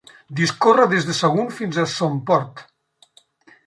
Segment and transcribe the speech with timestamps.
[0.39, 2.69] Discorre des de Sagunt fins a Somport.